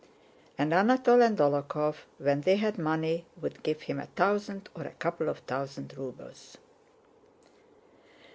And 0.57 0.73
Anatole 0.73 1.21
and 1.21 1.37
Dólokhov, 1.37 2.05
when 2.17 2.41
they 2.41 2.55
had 2.55 2.79
money, 2.79 3.27
would 3.39 3.61
give 3.61 3.83
him 3.83 3.99
a 3.99 4.07
thousand 4.07 4.67
or 4.73 4.81
a 4.81 4.93
couple 4.93 5.29
of 5.29 5.37
thousand 5.41 5.95
rubles. 5.95 6.57